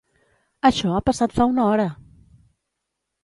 Això 0.69 0.93
ha 0.99 1.03
passat 1.09 1.35
fa 1.39 1.47
una 1.51 1.65
hora! 1.73 1.85